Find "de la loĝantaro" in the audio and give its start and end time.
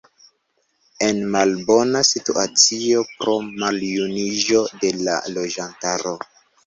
4.85-6.17